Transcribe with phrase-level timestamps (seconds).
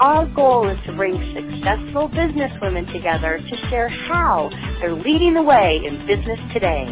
[0.00, 4.48] Our goal is to bring successful businesswomen together to share how
[4.80, 6.86] they're leading the way in business today.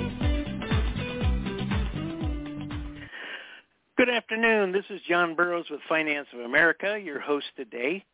[3.97, 4.73] Good afternoon.
[4.73, 8.05] This is John Burroughs with Finance of America, your host today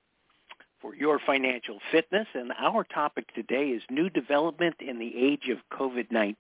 [0.81, 2.29] for your financial fitness.
[2.33, 6.37] And our topic today is new development in the age of COVID-19.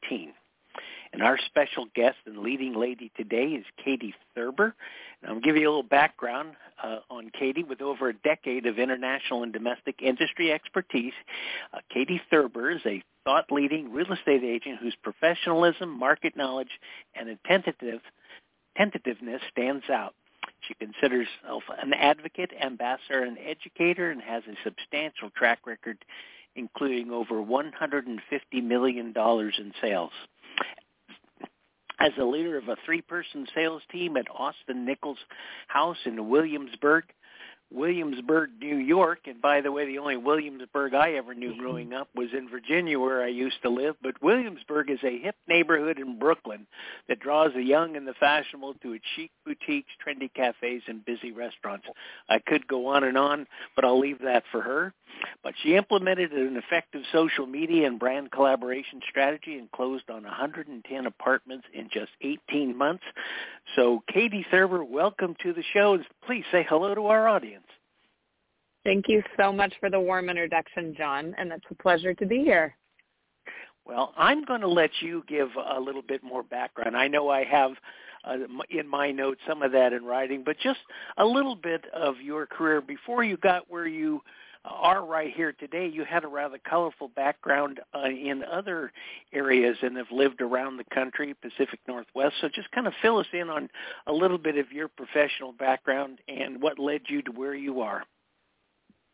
[1.14, 4.74] And our special guest and leading lady today is Katie Thurber.
[5.22, 7.62] And I'll give you a little background uh, on Katie.
[7.62, 11.12] With over a decade of international and domestic industry expertise,
[11.72, 16.80] uh, Katie Thurber is a thought-leading real estate agent whose professionalism, market knowledge,
[17.14, 18.00] and attentive,
[18.77, 20.14] tentativeness stands out.
[20.67, 26.05] She considers herself an advocate, ambassador, and educator and has a substantial track record
[26.56, 28.17] including over $150
[28.62, 30.12] million in sales
[32.00, 35.19] as the leader of a three-person sales team at Austin Nichols
[35.69, 37.05] House in Williamsburg,
[37.75, 39.20] Williamsburg, New York.
[39.27, 41.61] And by the way, the only Williamsburg I ever knew mm-hmm.
[41.61, 43.97] growing up was in Virginia where I used to live.
[44.03, 46.67] But Williamsburg is a hip neighborhood in Brooklyn
[47.08, 51.33] that draws the young and the fashionable to its chic boutiques, trendy cafes, and busy
[51.33, 51.86] restaurants.
[52.28, 54.92] I could go on and on, but I'll leave that for her.
[55.42, 61.06] But she implemented an effective social media and brand collaboration strategy and closed on 110
[61.06, 63.05] apartments in just 18 months.
[63.77, 65.98] So Katie Thurber, welcome to the show.
[66.27, 67.64] Please say hello to our audience.
[68.84, 72.42] Thank you so much for the warm introduction, John, and it's a pleasure to be
[72.42, 72.77] here.
[73.86, 76.96] Well, I'm going to let you give a little bit more background.
[76.96, 77.73] I know I have
[78.24, 78.36] uh,
[78.70, 80.80] in my notes some of that in writing, but just
[81.18, 84.20] a little bit of your career before you got where you
[84.64, 85.86] are right here today.
[85.86, 88.92] You had a rather colorful background uh, in other
[89.33, 92.34] areas and have lived around the country, Pacific Northwest.
[92.40, 93.68] So just kind of fill us in on
[94.06, 98.05] a little bit of your professional background and what led you to where you are.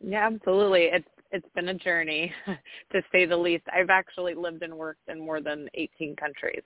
[0.00, 0.84] Yeah, absolutely.
[0.84, 2.32] It's it's been a journey,
[2.92, 3.64] to say the least.
[3.72, 6.62] I've actually lived and worked in more than 18 countries.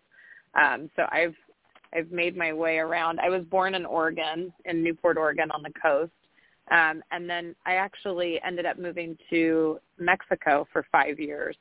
[0.54, 1.34] Um, so I've
[1.94, 3.20] I've made my way around.
[3.20, 6.12] I was born in Oregon, in Newport, Oregon, on the coast,
[6.70, 11.56] um, and then I actually ended up moving to Mexico for five years.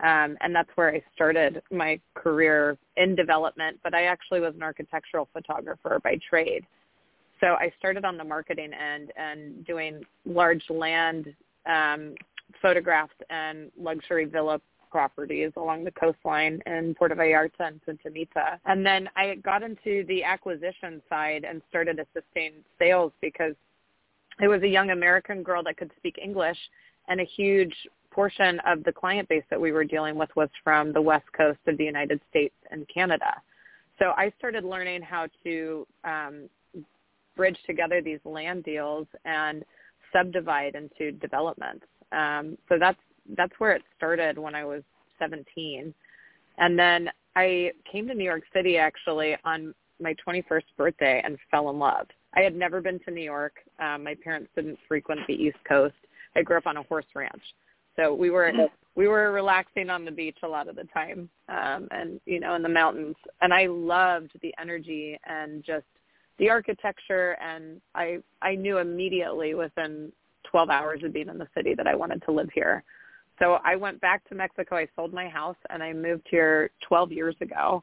[0.00, 4.62] Um, and that's where I started my career in development, but I actually was an
[4.62, 6.66] architectural photographer by trade.
[7.40, 11.34] So I started on the marketing end and doing large land
[11.66, 12.14] um,
[12.62, 14.60] photographs and luxury villa
[14.90, 18.58] properties along the coastline in Puerto Vallarta and Punta Mita.
[18.64, 23.54] And then I got into the acquisition side and started assisting sales because
[24.40, 26.58] it was a young American girl that could speak English
[27.08, 27.74] and a huge
[28.10, 31.58] portion of the client base that we were dealing with was from the west coast
[31.66, 33.34] of the United States and Canada.
[33.98, 36.48] So I started learning how to um,
[37.36, 39.64] bridge together these land deals and
[40.12, 41.84] subdivide into developments.
[42.12, 42.98] Um, so that's
[43.36, 44.82] that's where it started when I was
[45.18, 45.92] 17,
[46.58, 51.70] and then I came to New York City actually on my 21st birthday and fell
[51.70, 52.06] in love.
[52.34, 53.54] I had never been to New York.
[53.80, 55.94] Um, my parents didn't frequent the East Coast.
[56.36, 57.42] I grew up on a horse ranch,
[57.96, 58.52] so we were
[58.94, 62.54] we were relaxing on the beach a lot of the time, um, and you know
[62.54, 63.16] in the mountains.
[63.40, 65.86] And I loved the energy and just
[66.38, 67.36] the architecture.
[67.40, 70.12] And I I knew immediately within
[70.44, 72.82] 12 hours of being in the city that I wanted to live here.
[73.38, 74.76] So I went back to Mexico.
[74.76, 77.82] I sold my house and I moved here 12 years ago.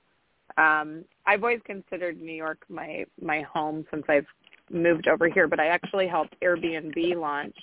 [0.58, 4.26] Um, I've always considered New York my my home since I've
[4.72, 7.56] moved over here, but I actually helped Airbnb launch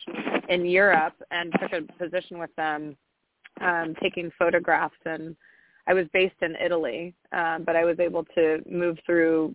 [0.48, 2.96] in Europe and took a position with them
[3.60, 4.94] um, taking photographs.
[5.04, 5.36] And
[5.86, 9.54] I was based in Italy, um, but I was able to move through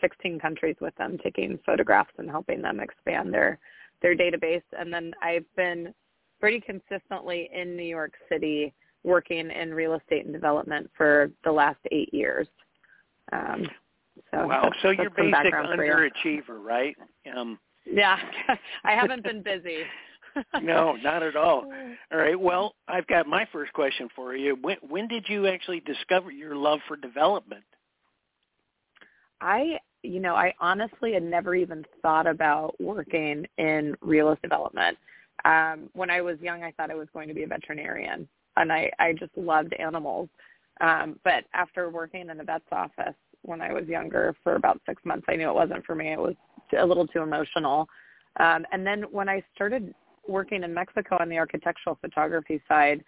[0.00, 3.58] 16 countries with them, taking photographs and helping them expand their
[4.02, 4.62] their database.
[4.78, 5.92] And then I've been
[6.40, 8.72] pretty consistently in New York City
[9.04, 12.48] working in real estate and development for the last eight years.
[13.32, 13.68] Um,
[14.30, 14.70] so wow.
[14.82, 16.96] So you're basic underachiever, right?
[17.34, 18.18] Um, yeah,
[18.84, 19.84] I haven't been busy.
[20.62, 21.64] no, not at all.
[22.12, 22.38] All right.
[22.38, 24.56] Well, I've got my first question for you.
[24.60, 27.64] When when did you actually discover your love for development?
[29.40, 34.96] I, you know, I honestly had never even thought about working in real estate development.
[35.44, 38.72] Um, when I was young, I thought I was going to be a veterinarian, and
[38.72, 40.28] I, I just loved animals.
[40.80, 45.02] Um, but after working in a vet's office when I was younger for about six
[45.04, 46.12] months, I knew it wasn't for me.
[46.12, 46.34] It was
[46.78, 47.88] a little too emotional.
[48.38, 49.94] Um, and then when I started
[50.28, 53.02] working in Mexico on the architectural photography side,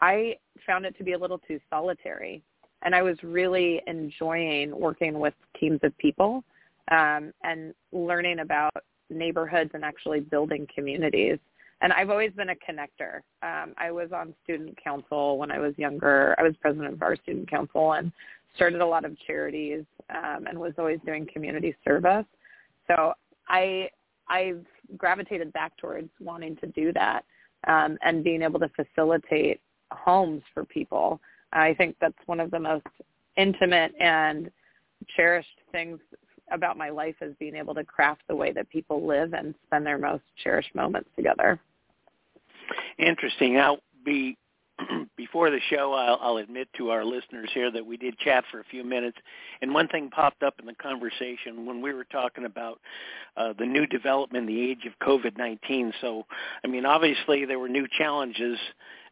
[0.00, 0.36] I
[0.66, 2.42] found it to be a little too solitary.
[2.82, 6.44] And I was really enjoying working with teams of people
[6.90, 8.74] um, and learning about
[9.10, 11.38] neighborhoods and actually building communities.
[11.80, 13.16] And I've always been a connector.
[13.42, 16.34] Um, I was on student council when I was younger.
[16.38, 18.12] I was president of our student council and
[18.54, 22.24] started a lot of charities um, and was always doing community service.
[22.86, 23.12] So
[23.48, 23.90] I
[24.28, 24.64] I've
[24.96, 27.24] gravitated back towards wanting to do that
[27.68, 29.60] um, and being able to facilitate
[29.92, 31.20] homes for people.
[31.56, 32.86] I think that's one of the most
[33.36, 34.50] intimate and
[35.16, 35.98] cherished things
[36.52, 39.84] about my life is being able to craft the way that people live and spend
[39.84, 41.58] their most cherished moments together.
[42.98, 43.58] Interesting.
[43.58, 44.36] I'll be
[45.16, 48.60] before the show, I'll, I'll admit to our listeners here that we did chat for
[48.60, 49.16] a few minutes,
[49.62, 52.80] and one thing popped up in the conversation when we were talking about
[53.36, 55.92] uh, the new development the age of COVID-19.
[56.00, 56.24] So,
[56.62, 58.58] I mean, obviously there were new challenges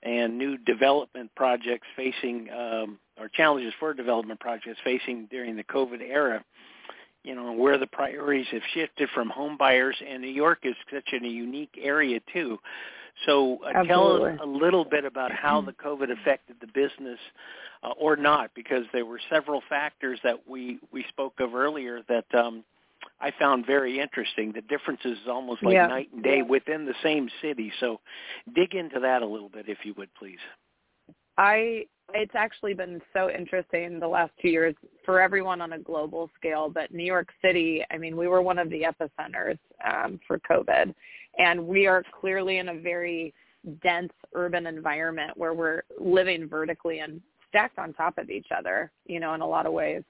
[0.04, 6.00] and new development projects facing, um, or challenges for development projects facing during the COVID
[6.00, 6.44] era.
[7.22, 11.08] You know where the priorities have shifted from home buyers and New York is such
[11.14, 12.58] a unique area too.
[13.26, 17.18] So uh, tell us a little bit about how the COVID affected the business
[17.82, 22.24] uh, or not, because there were several factors that we, we spoke of earlier that
[22.34, 22.64] um,
[23.20, 24.52] I found very interesting.
[24.52, 25.86] The differences is almost like yeah.
[25.86, 27.72] night and day within the same city.
[27.80, 28.00] So
[28.54, 30.38] dig into that a little bit, if you would, please.
[31.38, 34.74] I it's actually been so interesting the last two years
[35.04, 36.68] for everyone on a global scale.
[36.68, 40.94] But New York City, I mean, we were one of the epicenters um, for COVID,
[41.38, 43.32] and we are clearly in a very
[43.82, 49.18] dense urban environment where we're living vertically and stacked on top of each other, you
[49.18, 50.02] know, in a lot of ways.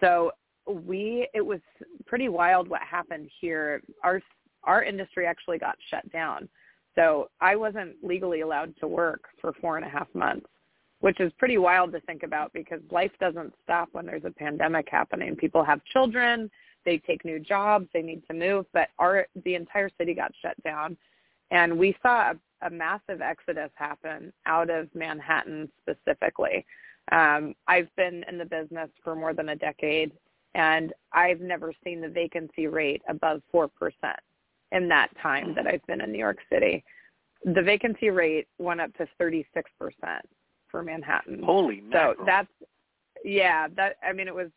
[0.00, 0.30] So
[0.66, 1.60] we, it was
[2.06, 3.82] pretty wild what happened here.
[4.02, 4.20] Our,
[4.64, 6.48] our industry actually got shut down.
[6.94, 10.46] So I wasn't legally allowed to work for four and a half months,
[11.00, 14.88] which is pretty wild to think about because life doesn't stop when there's a pandemic
[14.90, 15.34] happening.
[15.34, 16.50] People have children,
[16.84, 20.54] they take new jobs, they need to move, but our the entire city got shut
[20.62, 20.96] down,
[21.50, 26.64] and we saw a, a massive exodus happen out of Manhattan specifically.
[27.12, 30.12] Um, I've been in the business for more than a decade,
[30.54, 34.20] and I've never seen the vacancy rate above four percent
[34.72, 36.84] in that time that I've been in New York City.
[37.44, 39.44] The vacancy rate went up to 36%
[40.68, 41.42] for Manhattan.
[41.42, 42.14] Holy mackerel.
[42.18, 42.48] So that's
[43.24, 44.48] yeah, that I mean it was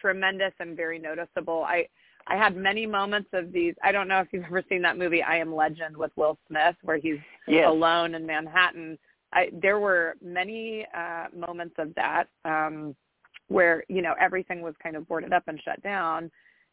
[0.00, 1.64] tremendous and very noticeable.
[1.66, 1.86] I
[2.26, 3.74] I had many moments of these.
[3.82, 6.76] I don't know if you've ever seen that movie I Am Legend with Will Smith
[6.82, 7.66] where he's yes.
[7.68, 8.98] alone in Manhattan.
[9.32, 12.94] I, there were many uh, moments of that um,
[13.48, 16.30] where you know everything was kind of boarded up and shut down,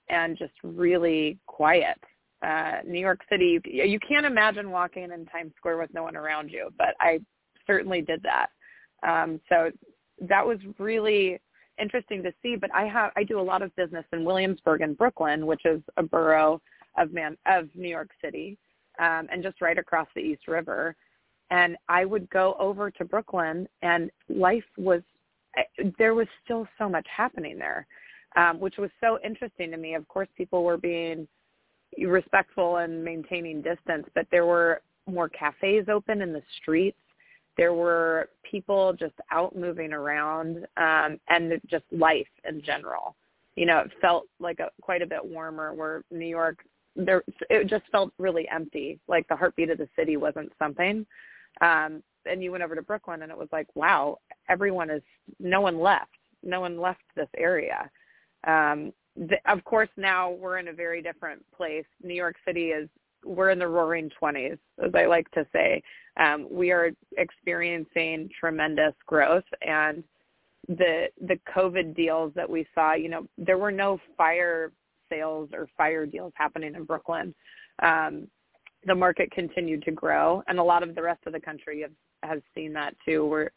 [0.10, 1.98] and just really quiet.
[2.42, 6.50] Uh, New York City, you, can't imagine walking in Times Square with no one around
[6.50, 7.20] you, but I
[7.68, 8.48] certainly did that.
[9.08, 9.70] Um, so
[10.28, 11.40] that was really
[11.80, 12.56] interesting to see.
[12.56, 15.82] But I have I do a lot of business in Williamsburg and Brooklyn, which is
[15.98, 16.62] a borough
[16.98, 18.58] of man of New York City,
[19.00, 20.96] um, and just right across the East River.
[21.50, 25.02] And I would go over to Brooklyn, and life was
[25.98, 27.88] there was still so much happening there,
[28.36, 29.96] um, which was so interesting to me.
[29.96, 31.28] Of course, people were being
[31.98, 36.98] respectful and maintaining distance, but there were more cafes open in the streets
[37.58, 43.16] there were people just out moving around um, and just life in general.
[43.56, 45.74] You know, it felt like a quite a bit warmer.
[45.74, 46.60] Where New York,
[46.96, 49.00] there it just felt really empty.
[49.08, 51.06] Like the heartbeat of the city wasn't something.
[51.60, 54.18] Um, and you went over to Brooklyn, and it was like, wow,
[54.50, 55.02] everyone is.
[55.40, 56.12] No one left.
[56.44, 57.90] No one left this area.
[58.46, 61.86] Um, the, of course, now we're in a very different place.
[62.02, 62.90] New York City is
[63.24, 65.82] we're in the roaring 20s, as I like to say.
[66.20, 70.04] Um, we are experiencing tremendous growth, and
[70.68, 74.72] the the COVID deals that we saw, you know, there were no fire
[75.10, 77.34] sales or fire deals happening in Brooklyn.
[77.82, 78.28] Um,
[78.86, 81.92] the market continued to grow, and a lot of the rest of the country have,
[82.24, 83.26] has seen that too.
[83.26, 83.50] We're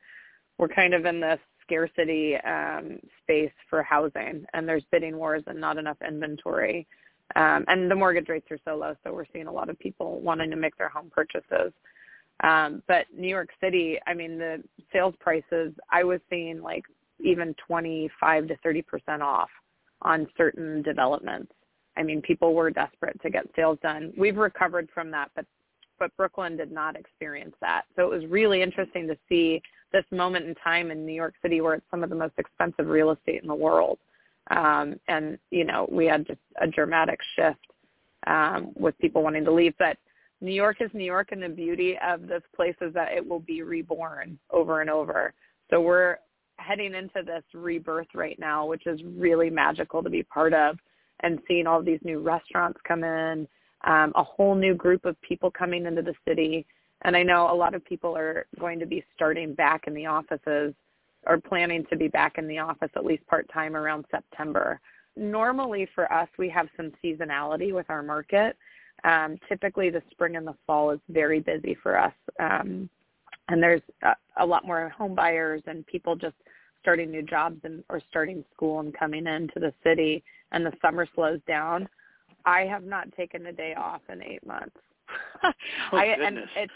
[0.59, 5.61] we're kind of in this scarcity um, space for housing, and there's bidding wars and
[5.61, 6.87] not enough inventory.
[7.37, 10.21] Um, and the mortgage rates are so low, so we're seeing a lot of people
[10.21, 11.73] wanting to make their home purchases.
[12.43, 16.85] Um, but New York City, I mean, the sales prices, I was seeing like
[17.21, 19.49] even 25 to 30 percent off
[20.03, 21.53] on certain developments.
[21.97, 24.13] I mean, people were desperate to get sales done.
[24.17, 25.47] We've recovered from that, but
[26.05, 27.85] but Brooklyn did not experience that.
[27.97, 31.63] So it was really interesting to see this moment in time in New York City
[31.63, 33.99] where it's some of the most expensive real estate in the world.
[34.51, 37.65] Um, and, you know, we had just a dramatic shift
[38.27, 39.73] um, with people wanting to leave.
[39.79, 39.97] But
[40.43, 43.41] New York is New York, and the beauty of this place is that it will
[43.41, 45.33] be reborn over and over.
[45.71, 46.19] So we're
[46.57, 50.77] heading into this rebirth right now, which is really magical to be part of,
[51.21, 53.49] and seeing all these new restaurants come in,
[53.85, 56.67] um, a whole new group of people coming into the city.
[57.03, 60.07] And I know a lot of people are going to be starting back in the
[60.07, 60.75] offices
[61.27, 64.81] or planning to be back in the office at least part-time around September.
[65.17, 68.57] Normally for us, we have some seasonality with our market.
[69.05, 72.15] Um, typically the spring and the fall is very busy for us.
[72.41, 72.89] Um,
[73.49, 76.37] and there's a, a lot more home buyers and people just
[76.81, 80.23] starting new jobs and or starting school and coming into the city
[80.53, 81.89] and the summer slows down.
[82.45, 84.77] I have not taken a day off in eight months.
[85.45, 85.53] oh,
[85.97, 86.73] I, and it's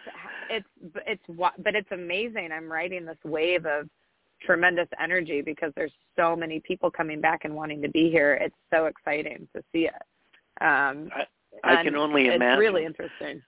[0.50, 0.66] it's
[1.06, 2.50] it's but it's amazing.
[2.52, 3.88] I'm riding this wave of
[4.42, 8.34] tremendous energy because there's so many people coming back and wanting to be here.
[8.34, 10.62] It's so exciting to see it.
[10.62, 11.10] Um,
[11.64, 12.52] I, I can only it's imagine.
[12.52, 13.42] It's really interesting.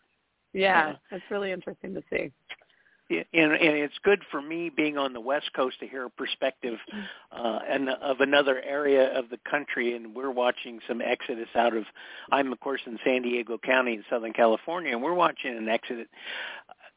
[0.53, 2.33] Yeah, yeah, it's really interesting to see
[3.11, 6.79] and, and it's good for me being on the West Coast to hear a perspective
[7.33, 9.97] uh, and of another area of the country.
[9.97, 11.85] And we're watching some exodus out of.
[12.31, 16.07] I'm of course in San Diego County in Southern California, and we're watching an exodus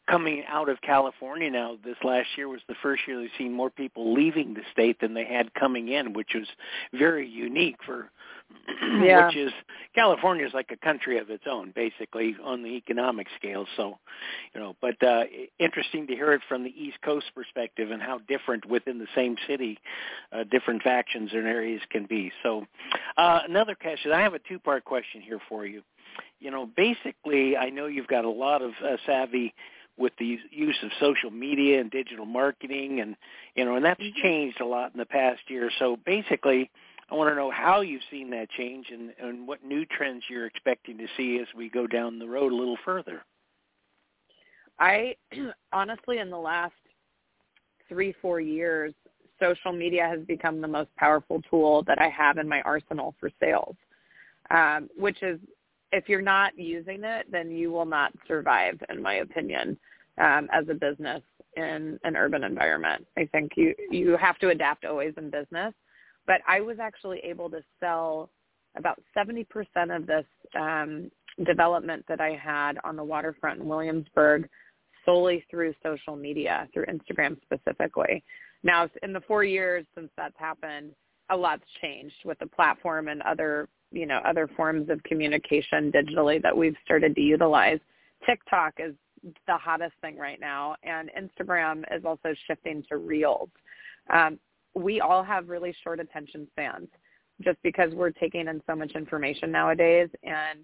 [0.09, 1.77] coming out of California now.
[1.83, 5.13] This last year was the first year they've seen more people leaving the state than
[5.13, 6.47] they had coming in, which was
[6.93, 8.09] very unique for
[9.01, 9.27] yeah.
[9.27, 9.51] which is
[9.95, 13.65] California is like a country of its own, basically on the economic scale.
[13.75, 13.97] So,
[14.53, 15.23] you know, but uh,
[15.59, 19.35] interesting to hear it from the East Coast perspective and how different within the same
[19.47, 19.79] city,
[20.31, 22.31] uh, different factions and areas can be.
[22.41, 22.65] So,
[23.17, 24.11] uh, another question.
[24.11, 25.81] I have a two-part question here for you.
[26.39, 29.53] You know, basically, I know you've got a lot of uh, savvy
[29.97, 33.15] with the use of social media and digital marketing and
[33.55, 36.69] you know and that's changed a lot in the past year so basically
[37.11, 40.47] I want to know how you've seen that change and, and what new trends you're
[40.47, 43.23] expecting to see as we go down the road a little further.
[44.79, 45.15] I
[45.73, 46.73] honestly, in the last
[47.87, 48.93] three, four years,
[49.39, 53.29] social media has become the most powerful tool that I have in my arsenal for
[53.39, 53.75] sales,
[54.49, 55.39] um, which is
[55.93, 59.77] if you're not using it, then you will not survive, in my opinion,
[60.17, 61.21] um, as a business
[61.55, 63.05] in an urban environment.
[63.17, 65.73] I think you you have to adapt always in business,
[66.25, 68.29] but I was actually able to sell
[68.75, 69.45] about 70%
[69.95, 70.25] of this
[70.59, 71.11] um,
[71.45, 74.49] development that I had on the waterfront in Williamsburg
[75.05, 78.23] solely through social media, through Instagram specifically.
[78.63, 80.93] Now, in the four years since that's happened,
[81.29, 86.41] a lot's changed with the platform and other, you know, other forms of communication digitally
[86.41, 87.79] that we've started to utilize.
[88.25, 88.95] TikTok is
[89.47, 93.49] the hottest thing right now, and Instagram is also shifting to Reels.
[94.13, 94.39] Um,
[94.75, 96.87] we all have really short attention spans
[97.41, 100.59] just because we're taking in so much information nowadays and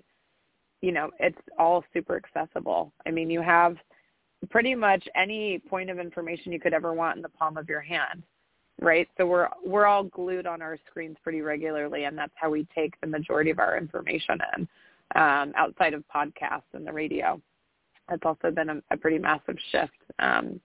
[0.81, 3.75] you know it's all super accessible i mean you have
[4.49, 7.81] pretty much any point of information you could ever want in the palm of your
[7.81, 8.23] hand
[8.81, 12.67] right so we're we're all glued on our screens pretty regularly and that's how we
[12.73, 14.67] take the majority of our information in
[15.15, 17.41] um, outside of podcasts and the radio
[18.07, 20.59] that's also been a, a pretty massive shift um,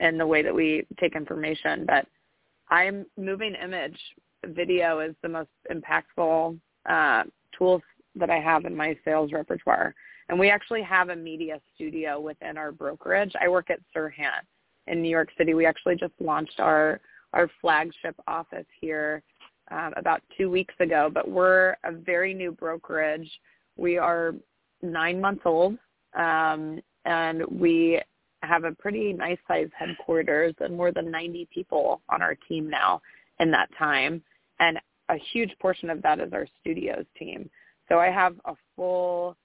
[0.00, 2.06] in the way that we take information but
[2.70, 3.98] I'm moving image.
[4.46, 7.22] Video is the most impactful uh,
[7.56, 7.82] tools
[8.14, 9.94] that I have in my sales repertoire.
[10.28, 13.32] And we actually have a media studio within our brokerage.
[13.40, 14.44] I work at Serhant
[14.86, 15.54] in New York City.
[15.54, 17.00] We actually just launched our
[17.38, 19.22] our flagship office here
[19.70, 21.08] um, about two weeks ago.
[21.12, 23.30] But we're a very new brokerage.
[23.76, 24.34] We are
[24.82, 25.78] nine months old,
[26.14, 28.02] um, and we
[28.42, 33.00] have a pretty nice sized headquarters and more than 90 people on our team now
[33.40, 34.22] in that time.
[34.60, 34.78] And
[35.08, 37.48] a huge portion of that is our studios team.
[37.88, 39.36] So I have a full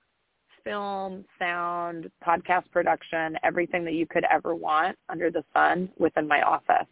[0.63, 6.41] film, sound, podcast production, everything that you could ever want under the sun within my
[6.41, 6.87] office.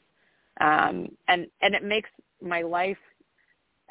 [0.61, 2.09] Um, and, and it makes
[2.41, 2.97] my life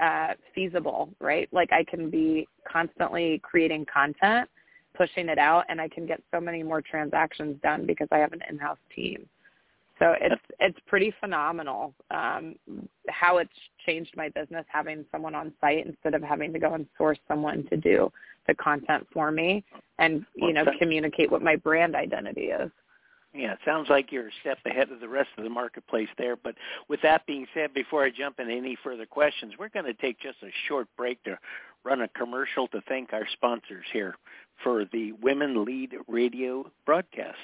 [0.00, 1.48] uh, feasible, right?
[1.52, 4.48] Like I can be constantly creating content
[5.00, 8.32] pushing it out and I can get so many more transactions done because I have
[8.32, 9.26] an in-house team.
[9.98, 12.54] So it's it's pretty phenomenal um,
[13.08, 13.52] how it's
[13.86, 17.66] changed my business having someone on site instead of having to go and source someone
[17.68, 18.10] to do
[18.46, 19.62] the content for me
[19.98, 22.70] and you know communicate what my brand identity is.
[23.32, 26.34] Yeah, it sounds like you're a step ahead of the rest of the marketplace there.
[26.34, 26.56] But
[26.88, 30.18] with that being said, before I jump into any further questions, we're going to take
[30.20, 31.38] just a short break to
[31.84, 34.16] run a commercial to thank our sponsors here
[34.64, 37.38] for the Women Lead Radio broadcast.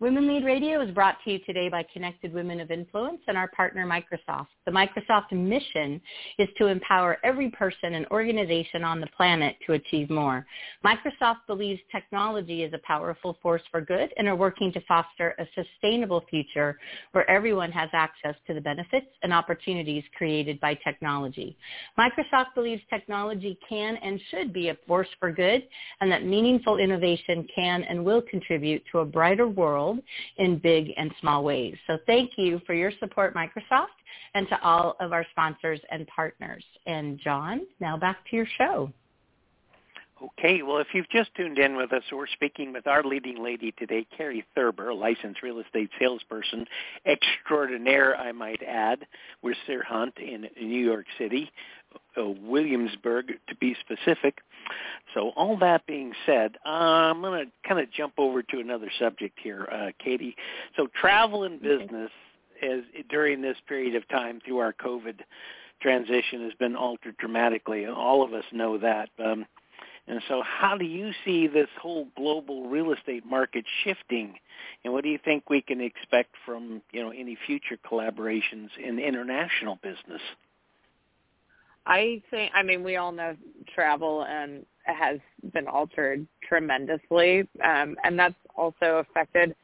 [0.00, 3.48] Women Lead Radio is brought to you today by Connected Women of Influence and our
[3.48, 4.46] partner Microsoft.
[4.64, 6.00] The Microsoft mission
[6.38, 10.46] is to empower every person and organization on the planet to achieve more.
[10.82, 15.44] Microsoft believes technology is a powerful force for good and are working to foster a
[15.54, 16.78] sustainable future
[17.12, 21.58] where everyone has access to the benefits and opportunities created by technology.
[21.98, 25.62] Microsoft believes technology can and should be a force for good
[26.00, 30.02] and that meaningful innovation can and will contribute to a brighter world world
[30.38, 31.76] in big and small ways.
[31.86, 33.86] So thank you for your support, Microsoft,
[34.34, 36.64] and to all of our sponsors and partners.
[36.86, 38.92] And John, now back to your show.
[40.38, 43.72] Okay, well, if you've just tuned in with us, we're speaking with our leading lady
[43.78, 46.66] today, Carrie Thurber, licensed real estate salesperson
[47.06, 49.06] extraordinaire, I might add,
[49.40, 49.56] with
[49.88, 51.50] Hunt in New York City,
[52.16, 54.40] Williamsburg to be specific.
[55.14, 58.90] So all that being said, uh, I'm going to kind of jump over to another
[58.98, 60.36] subject here, uh, Katie.
[60.76, 62.10] So travel and business
[62.62, 65.20] as during this period of time through our COVID
[65.80, 67.86] transition has been altered dramatically.
[67.86, 69.08] All of us know that.
[69.18, 69.46] Um,
[70.06, 74.34] and so how do you see this whole global real estate market shifting?
[74.84, 78.98] And what do you think we can expect from, you know, any future collaborations in
[78.98, 80.20] international business?
[81.86, 83.36] I think, I mean, we all know
[83.74, 85.18] travel and has
[85.52, 89.54] been altered tremendously, um, and that's also affected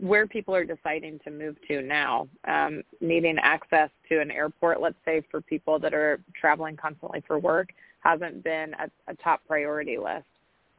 [0.00, 2.28] where people are deciding to move to now.
[2.46, 7.38] Um, needing access to an airport, let's say, for people that are traveling constantly for
[7.38, 10.24] work, hasn't been a, a top priority list.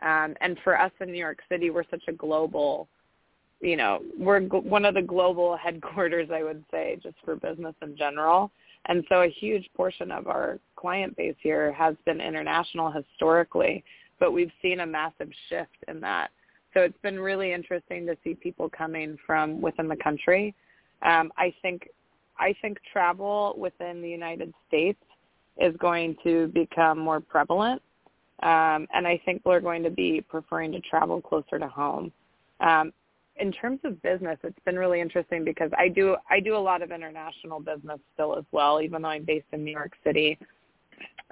[0.02, 2.88] Um, and for us in New York City, we're such a global,
[3.60, 7.98] you know, we're one of the global headquarters, I would say, just for business in
[7.98, 8.52] general.
[8.86, 13.84] And so a huge portion of our client base here has been international historically,
[14.20, 16.32] but we've seen a massive shift in that.
[16.74, 20.54] So it's been really interesting to see people coming from within the country.
[21.02, 21.88] Um, I think
[22.38, 25.02] I think travel within the United States
[25.58, 27.82] is going to become more prevalent,
[28.44, 32.14] um, and I think we're going to be preferring to travel closer to home.
[32.62, 32.94] Um,
[33.40, 36.82] in terms of business, it's been really interesting because I do I do a lot
[36.82, 40.38] of international business still as well, even though I'm based in New York City.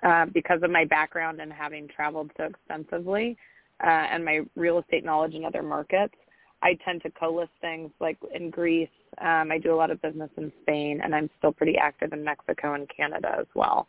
[0.03, 3.35] Uh, because of my background and having traveled so extensively
[3.83, 6.13] uh, and my real estate knowledge in other markets,
[6.61, 8.89] I tend to co-list things like in Greece.
[9.19, 12.23] Um, I do a lot of business in Spain, and I'm still pretty active in
[12.23, 13.87] Mexico and Canada as well.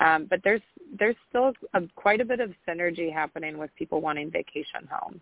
[0.00, 0.62] Um, but there's
[0.98, 5.20] there's still a, quite a bit of synergy happening with people wanting vacation homes.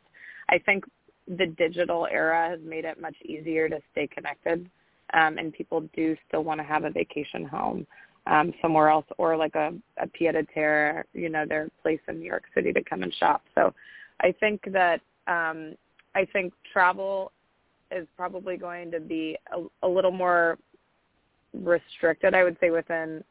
[0.48, 0.85] I think
[1.28, 4.68] the digital era has made it much easier to stay connected,
[5.14, 7.87] um, and people do still want to have a vacation home
[8.26, 12.20] um, somewhere else or like a, a pied a terre, you know, their place in
[12.20, 13.42] New York City to come and shop.
[13.54, 13.74] So
[14.20, 15.74] I think that um,
[16.14, 17.32] I think travel
[17.90, 20.58] is probably going to be a, a little more
[21.52, 23.22] restricted, I would say, within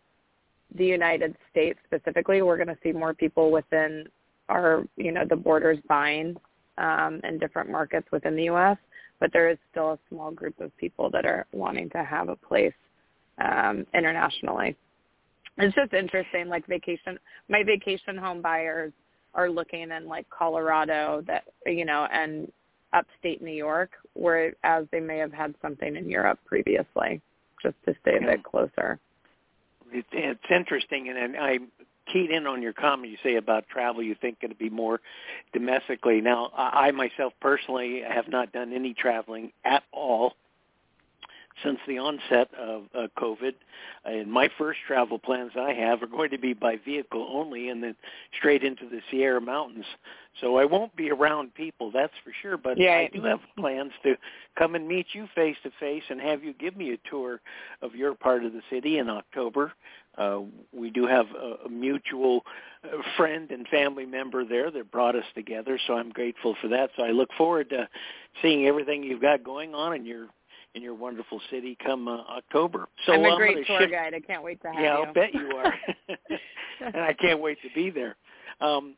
[0.76, 2.42] the United States specifically.
[2.42, 4.08] We're going to see more people within
[4.50, 6.36] our, you know, the borders buying
[6.82, 8.78] um, in different markets within the U.S.,
[9.20, 12.36] but there is still a small group of people that are wanting to have a
[12.36, 12.74] place
[13.38, 14.76] um, internationally.
[15.58, 17.20] It's just interesting, like vacation.
[17.48, 18.92] My vacation home buyers
[19.36, 22.52] are looking in like Colorado, that you know, and
[22.94, 27.22] upstate New York, whereas they may have had something in Europe previously,
[27.62, 29.00] just to stay a bit closer.
[29.94, 31.60] It's interesting, and I
[32.06, 34.04] keyed in on your comment you say about travel.
[34.04, 35.02] You think it'd be more
[35.54, 36.22] domestically.
[36.22, 40.36] Now, I myself personally have not done any traveling at all
[41.64, 43.54] since the onset of uh, COVID.
[44.06, 47.84] And my first travel plans I have are going to be by vehicle only and
[47.84, 47.96] then
[48.38, 49.86] straight into the Sierra Mountains.
[50.40, 52.58] So I won't be around people, that's for sure.
[52.58, 52.96] But yeah.
[52.96, 54.16] I do have plans to
[54.58, 57.42] come and meet you face to face and have you give me a tour
[57.82, 59.74] of your part of the city in October.
[60.18, 60.42] Uh,
[60.74, 62.44] we do have a, a mutual
[62.84, 66.90] uh, friend and family member there that brought us together, so I'm grateful for that.
[66.98, 67.88] So I look forward to
[68.42, 70.28] seeing everything you've got going on in your
[70.74, 72.88] in your wonderful city come uh, October.
[73.06, 73.92] So I'm a I'm great tour shift...
[73.92, 74.14] guide.
[74.14, 74.88] I can't wait to have yeah, you.
[75.00, 75.74] Yeah, I'll bet you are,
[76.94, 78.16] and I can't wait to be there.
[78.62, 78.96] Um,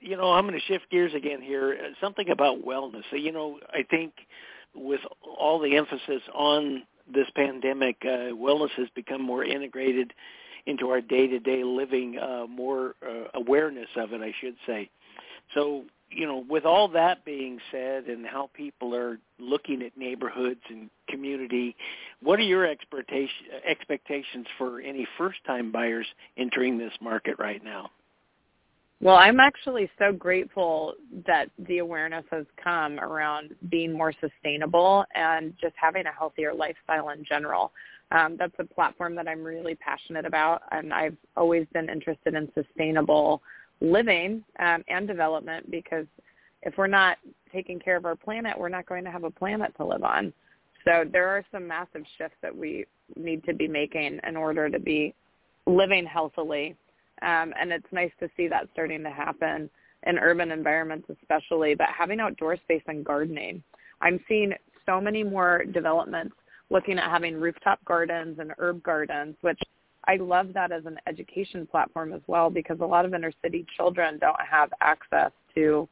[0.00, 1.78] you know, I'm going to shift gears again here.
[1.80, 3.02] Uh, something about wellness.
[3.10, 4.12] So, you know, I think
[4.74, 5.00] with
[5.38, 10.12] all the emphasis on this pandemic, uh, wellness has become more integrated
[10.66, 14.90] into our day-to-day living, uh, more uh, awareness of it, I should say.
[15.54, 20.60] So you know, with all that being said, and how people are looking at neighborhoods
[20.68, 21.74] and community,
[22.22, 27.90] what are your expectation, expectations for any first-time buyers entering this market right now?
[29.00, 30.94] Well, I'm actually so grateful
[31.26, 37.10] that the awareness has come around being more sustainable and just having a healthier lifestyle
[37.10, 37.72] in general.
[38.12, 42.48] Um, that's a platform that I'm really passionate about, and I've always been interested in
[42.54, 43.42] sustainable
[43.80, 46.06] living um, and development because
[46.62, 47.18] if we're not
[47.52, 50.32] taking care of our planet, we're not going to have a planet to live on.
[50.84, 52.84] So there are some massive shifts that we
[53.16, 55.14] need to be making in order to be
[55.66, 56.76] living healthily.
[57.22, 59.70] Um, and it's nice to see that starting to happen
[60.06, 63.62] in urban environments especially, but having outdoor space and gardening.
[64.00, 64.52] I'm seeing
[64.84, 66.34] so many more developments
[66.70, 69.58] looking at having rooftop gardens and herb gardens, which
[70.06, 73.66] I love that as an education platform as well because a lot of inner city
[73.76, 75.88] children don't have access to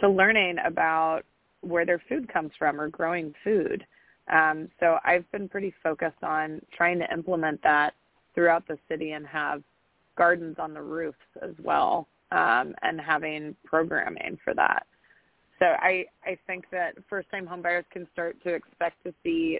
[0.00, 1.22] to learning about
[1.62, 3.84] where their food comes from or growing food.
[4.30, 7.94] Um, so I've been pretty focused on trying to implement that
[8.34, 9.62] throughout the city and have
[10.16, 14.86] gardens on the roofs as well um, and having programming for that.
[15.58, 19.58] So I, I think that first-time homebuyers can start to expect to see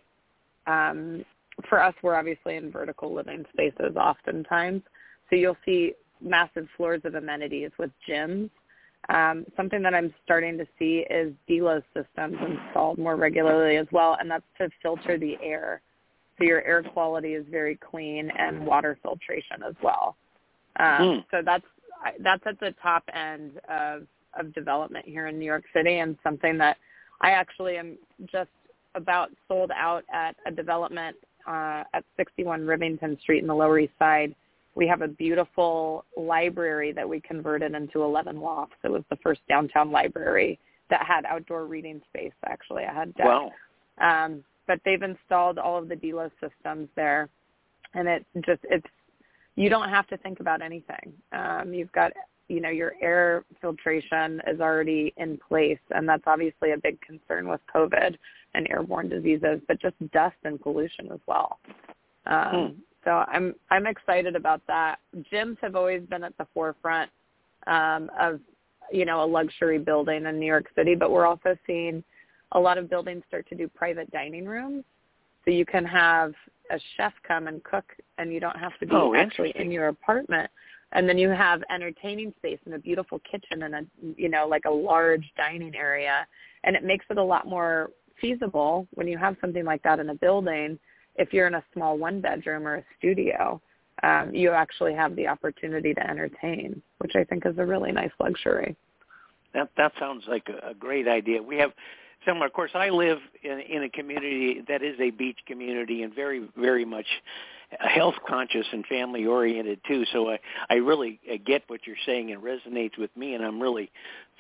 [0.67, 1.25] um,
[1.69, 4.83] for us, we're obviously in vertical living spaces oftentimes.
[5.31, 8.51] So you'll see massive floors of amenities with gyms.
[9.09, 14.17] Um, something that I'm starting to see is Delos systems installed more regularly as well,
[14.19, 15.81] and that's to filter the air.
[16.39, 20.17] So your air quality is very clean and water filtration as well.
[20.79, 21.25] Um, mm.
[21.31, 21.65] So that's
[22.21, 24.07] that's at the top end of
[24.39, 26.77] of development here in New York City, and something that
[27.21, 27.97] I actually am
[28.31, 28.51] just
[28.95, 31.17] about sold out at a development
[31.47, 34.35] uh, at 61 Rivington Street in the Lower East Side,
[34.75, 38.77] we have a beautiful library that we converted into 11 lofts.
[38.85, 40.59] It was the first downtown library
[40.91, 42.35] that had outdoor reading space.
[42.45, 43.27] Actually, I had deck.
[43.27, 43.53] Wow.
[43.99, 47.29] Um, but they've installed all of the Delos systems there,
[47.95, 48.87] and it just it's
[49.55, 51.13] you don't have to think about anything.
[51.33, 52.13] Um, you've got
[52.49, 57.49] you know your air filtration is already in place, and that's obviously a big concern
[57.49, 58.17] with COVID
[58.55, 61.59] and airborne diseases, but just dust and pollution as well.
[62.27, 62.81] Um, hmm.
[63.05, 64.97] So I'm I'm excited about that.
[65.33, 67.11] Gyms have always been at the forefront
[67.67, 68.41] um, of
[68.91, 72.03] you know a luxury building in New York City, but we're also seeing
[72.53, 74.85] a lot of buildings start to do private dining rooms,
[75.45, 76.33] so you can have
[76.71, 77.85] a chef come and cook,
[78.19, 80.51] and you don't have to be oh, actually in your apartment.
[80.97, 83.83] And then you have entertaining space and a beautiful kitchen and a
[84.17, 86.27] you know like a large dining area,
[86.65, 90.09] and it makes it a lot more feasible when you have something like that in
[90.09, 90.79] a building.
[91.17, 93.61] If you're in a small one bedroom or a studio,
[94.03, 98.11] um, you actually have the opportunity to entertain, which I think is a really nice
[98.19, 98.75] luxury.
[99.53, 101.43] That that sounds like a, a great idea.
[101.43, 101.73] We have
[102.25, 102.47] similar.
[102.47, 106.49] Of course, I live in, in a community that is a beach community and very
[106.57, 107.07] very much
[107.81, 110.05] health conscious and family oriented too.
[110.13, 110.39] So I
[110.71, 113.91] I really get what you're saying and resonates with me, and I'm really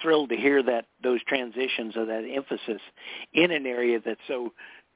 [0.02, 2.80] thrilled to hear that those transitions or that emphasis
[3.32, 4.52] in an area that's so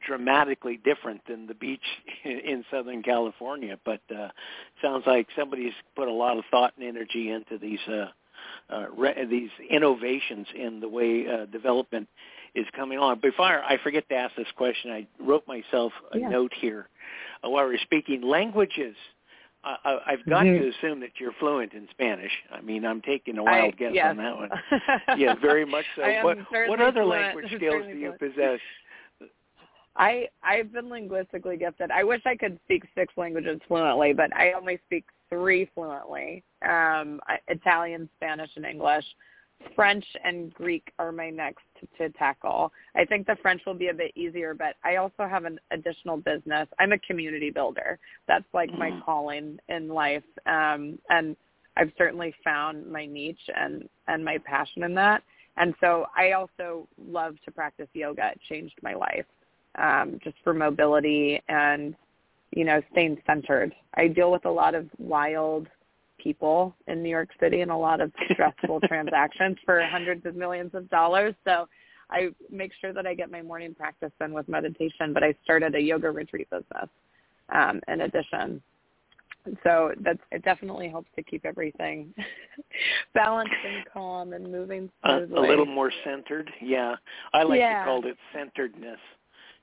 [0.06, 1.84] dramatically different than the beach
[2.24, 3.78] in Southern California.
[3.84, 4.28] But uh,
[4.82, 8.06] sounds like somebody's put a lot of thought and energy into these uh,
[8.70, 12.08] uh, re- these innovations in the way uh, development
[12.54, 13.20] is coming on.
[13.20, 16.28] Before I forget to ask this question, I wrote myself a yeah.
[16.28, 16.89] note here uh,
[17.42, 18.96] while we're speaking languages.
[19.62, 20.62] Uh, I've got mm-hmm.
[20.62, 22.32] to assume that you're fluent in Spanish.
[22.50, 24.06] I mean, I'm taking a wild I, guess yes.
[24.08, 24.50] on that one.
[25.18, 26.02] yeah, very much so.
[26.22, 27.08] what what other fluent.
[27.08, 28.58] language skills do you possess?
[29.96, 31.90] I I've been linguistically gifted.
[31.90, 37.20] I wish I could speak six languages fluently, but I only speak three fluently: um,
[37.48, 39.04] Italian, Spanish, and English.
[39.74, 42.72] French and Greek are my next to, to tackle.
[42.94, 46.16] I think the French will be a bit easier, but I also have an additional
[46.16, 46.68] business.
[46.78, 47.98] I'm a community builder.
[48.26, 49.04] That's like my mm.
[49.04, 51.36] calling in life, um, and
[51.76, 55.22] I've certainly found my niche and and my passion in that.
[55.56, 58.30] And so I also love to practice yoga.
[58.32, 59.26] It changed my life
[59.78, 61.94] um, just for mobility and
[62.52, 63.74] you know staying centered.
[63.94, 65.68] I deal with a lot of wild
[66.22, 70.70] people in New York City and a lot of stressful transactions for hundreds of millions
[70.74, 71.34] of dollars.
[71.46, 71.68] So
[72.10, 75.74] I make sure that I get my morning practice in with meditation, but I started
[75.74, 76.88] a yoga retreat business
[77.54, 78.62] um, in addition.
[79.62, 82.12] So that's it definitely helps to keep everything
[83.14, 85.36] balanced and calm and moving smoothly.
[85.36, 86.96] A, a little more centered, yeah.
[87.32, 87.78] I like yeah.
[87.78, 88.98] to call it centeredness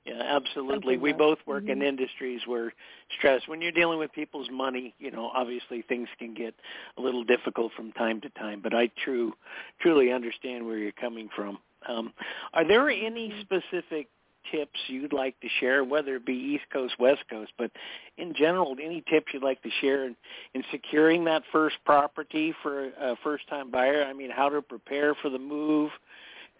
[0.08, 0.98] Yeah, absolutely.
[0.98, 1.82] We both work mm-hmm.
[1.82, 2.74] in industries where
[3.17, 6.56] stress, when you're dealing with people's money, you know, obviously things can get
[6.98, 9.34] a little difficult from time to time, but I true,
[9.82, 11.58] truly understand where you're coming from.
[11.88, 12.13] Um,
[12.54, 13.41] are there any mm-hmm.
[13.41, 14.08] specific
[14.50, 17.70] tips you'd like to share, whether it be East Coast, West Coast, but
[18.17, 20.15] in general, any tips you'd like to share in,
[20.54, 24.06] in securing that first property for a first-time buyer?
[24.06, 25.91] I mean, how to prepare for the move,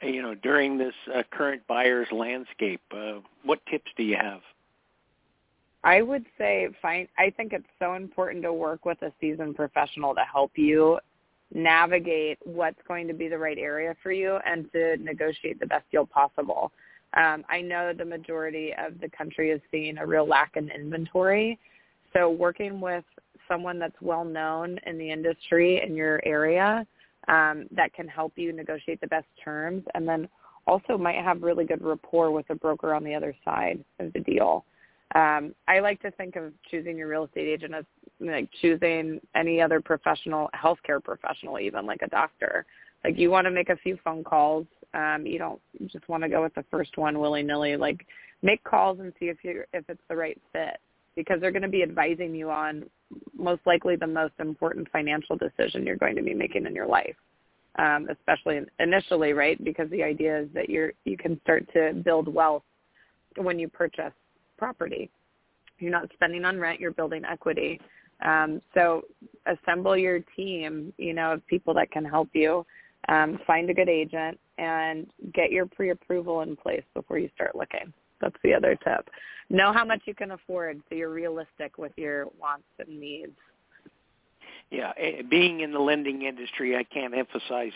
[0.01, 2.81] you know, during this uh, current buyer's landscape.
[2.91, 4.41] Uh, what tips do you have?
[5.83, 10.13] I would say find I think it's so important to work with a seasoned professional
[10.15, 10.99] to help you
[11.53, 15.86] navigate what's going to be the right area for you and to negotiate the best
[15.91, 16.71] deal possible.
[17.15, 21.57] Um, I know the majority of the country is seeing a real lack in inventory.
[22.12, 23.05] So working with
[23.47, 26.86] someone that's well known in the industry in your area
[27.27, 30.27] um, that can help you negotiate the best terms and then
[30.65, 34.19] also might have really good rapport with a broker on the other side of the
[34.19, 34.65] deal.
[35.15, 37.85] Um, I like to think of choosing your real estate agent as
[38.19, 42.65] like choosing any other professional, healthcare professional, even like a doctor.
[43.03, 44.65] Like you want to make a few phone calls.
[44.93, 47.77] Um, you don't just want to go with the first one willy nilly.
[47.77, 48.05] Like
[48.41, 50.79] make calls and see if you if it's the right fit
[51.15, 52.83] because they're going to be advising you on
[53.35, 57.15] most likely the most important financial decision you're going to be making in your life,
[57.77, 59.61] um, especially initially, right?
[59.63, 62.63] Because the idea is that you're you can start to build wealth
[63.37, 64.13] when you purchase
[64.57, 65.09] property.
[65.79, 67.79] You're not spending on rent; you're building equity.
[68.25, 69.03] Um, so
[69.45, 72.65] assemble your team, you know, of people that can help you.
[73.09, 77.93] Um, find a good agent and get your pre-approval in place before you start looking.
[78.21, 79.10] That's the other tip.
[79.49, 83.38] Know how much you can afford so you're realistic with your wants and needs.
[84.69, 87.71] Yeah, eh, being in the lending industry, I can't emphasize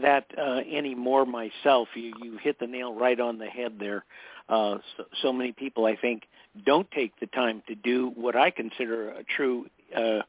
[0.00, 1.88] that uh, anymore myself.
[1.94, 4.04] You you hit the nail right on the head there.
[4.48, 6.22] Uh, so, so many people, I think,
[6.64, 10.20] don't take the time to do what I consider a true uh,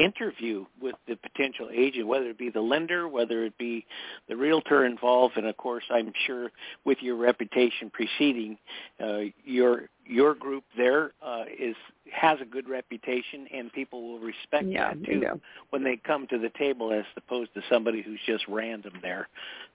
[0.00, 3.86] interview with the potential agent, whether it be the lender, whether it be
[4.28, 6.50] the realtor involved, and of course, I'm sure
[6.84, 8.58] with your reputation preceding
[9.02, 11.76] uh, your your group there uh, is
[12.12, 16.38] has a good reputation, and people will respect yeah, that too when they come to
[16.38, 19.28] the table, as opposed to somebody who's just random there.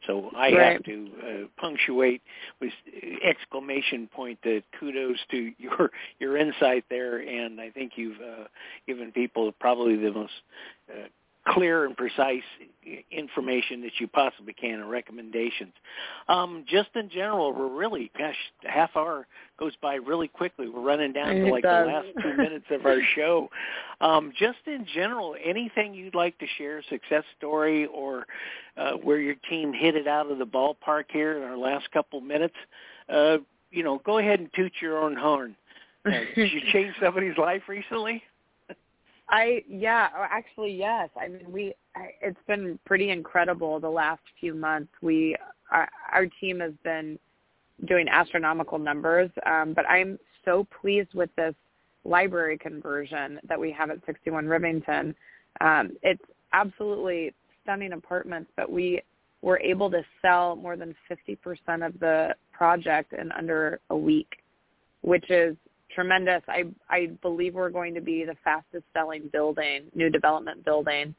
[0.06, 0.74] So I right.
[0.74, 2.22] have to uh, punctuate
[2.60, 2.74] with
[3.24, 8.46] exclamation point the kudos to your your insight there, and I think you've uh,
[8.86, 10.34] given people probably the most
[10.92, 11.08] uh,
[11.48, 12.44] clear and precise
[13.12, 15.74] information that you possibly can and recommendations.
[16.28, 19.28] Um, just in general, we're really, gosh, half hour
[19.60, 20.68] goes by really quickly.
[20.68, 21.86] We're running down to like does.
[21.86, 23.50] the last two minutes of our show.
[24.02, 28.26] Um, just in general, anything you'd like to share, success story or
[28.78, 32.22] uh, where your team hit it out of the ballpark here in our last couple
[32.22, 32.56] minutes,
[33.10, 33.38] uh,
[33.72, 35.56] you know, go ahead and toot your own horn.
[36.06, 38.24] Uh, did you change somebody's life recently?
[39.30, 41.10] I yeah, oh, actually yes.
[41.20, 41.74] I mean, we
[42.22, 44.92] it's been pretty incredible the last few months.
[45.02, 45.36] We
[45.72, 47.18] our, our team has been
[47.88, 51.56] doing astronomical numbers, um, but I'm so pleased with this
[52.04, 55.16] library conversion that we have at 61 Rivington.
[55.60, 56.22] Um, it's
[56.54, 57.34] absolutely
[57.64, 59.02] stunning apartments, but we
[59.42, 64.38] were able to sell more than 50% of the project in under a week,
[65.02, 65.56] which is
[65.96, 66.42] tremendous.
[66.48, 71.16] I I believe we're going to be the fastest selling building, new development building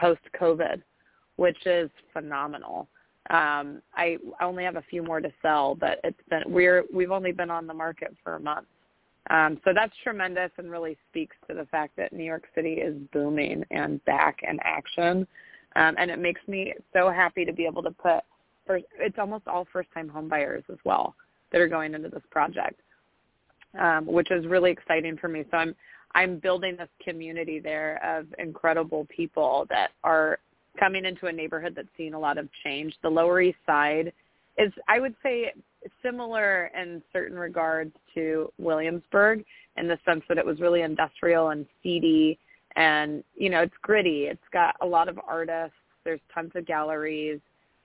[0.00, 0.82] post COVID,
[1.36, 2.88] which is phenomenal.
[3.30, 7.32] Um, I only have a few more to sell, but it's been we're we've only
[7.32, 8.66] been on the market for a month.
[9.28, 12.94] Um, so that's tremendous and really speaks to the fact that New York City is
[13.12, 15.26] booming and back in action.
[15.74, 18.20] Um, and it makes me so happy to be able to put,
[18.66, 21.16] first, it's almost all first-time homebuyers as well
[21.50, 22.80] that are going into this project
[23.78, 25.44] um, which is really exciting for me.
[25.50, 25.74] So I'm
[26.14, 30.38] I'm building this community there of incredible people that are
[30.78, 32.94] coming into a neighborhood that's seen a lot of change.
[33.02, 34.12] The Lower East Side
[34.56, 35.52] is, I would say,
[36.02, 39.44] similar in certain regards to Williamsburg
[39.76, 42.38] in the sense that it was really industrial and seedy
[42.76, 44.24] and, you know, it's gritty.
[44.24, 45.76] It's got a lot of artists.
[46.04, 47.40] There's tons of galleries,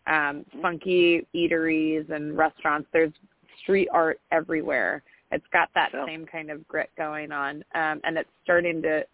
[0.06, 2.88] um, funky eateries and restaurants.
[2.92, 3.14] There's
[3.62, 5.02] street art everywhere.
[5.32, 6.06] It's got that so.
[6.06, 9.06] same kind of grit going on, um, and it's starting to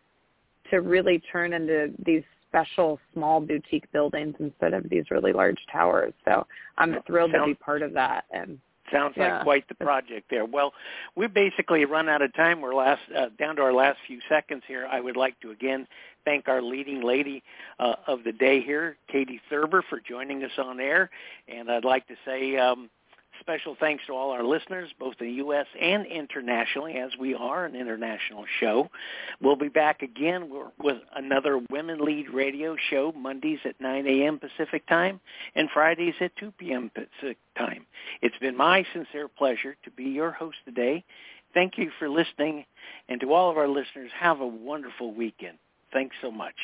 [0.72, 6.14] to really turn into these special small boutique buildings instead of these really large towers.
[6.26, 6.46] So
[6.78, 8.26] I'm thrilled sounds, to be part of that.
[8.32, 8.60] And
[8.92, 9.36] sounds yeah.
[9.36, 10.46] like quite the project there.
[10.46, 10.74] Well,
[11.16, 12.62] we basically run out of time.
[12.62, 14.88] We're last uh, down to our last few seconds here.
[14.90, 15.88] I would like to again
[16.26, 17.44] thank our leading lady
[17.80, 21.10] uh, of the day here, Katie Thurber, for joining us on air,
[21.48, 22.58] and I'd like to say.
[22.58, 22.90] Um,
[23.40, 25.66] Special thanks to all our listeners, both in the U.S.
[25.80, 28.90] and internationally, as we are an international show.
[29.42, 34.40] We'll be back again with another Women Lead Radio show Mondays at 9 a.m.
[34.40, 35.20] Pacific Time
[35.56, 36.92] and Fridays at 2 p.m.
[36.94, 37.86] Pacific Time.
[38.22, 41.04] It's been my sincere pleasure to be your host today.
[41.54, 42.66] Thank you for listening,
[43.10, 45.58] and to all of our listeners, have a wonderful weekend.
[45.94, 46.56] Thanks so much.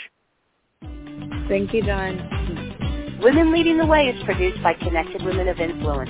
[1.48, 3.20] Thank you, Don.
[3.24, 6.10] Women Leading the Way is produced by Connected Women of Influence